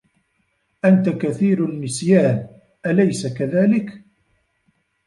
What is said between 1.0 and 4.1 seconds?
كثير النّسيان، أليس كذلك؟